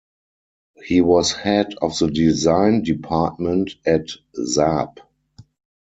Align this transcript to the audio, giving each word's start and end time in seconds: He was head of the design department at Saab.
He 0.83 1.01
was 1.01 1.31
head 1.31 1.75
of 1.79 1.95
the 1.99 2.09
design 2.09 2.81
department 2.81 3.73
at 3.85 4.07
Saab. 4.35 4.97